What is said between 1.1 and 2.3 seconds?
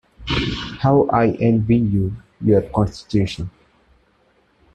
I envy you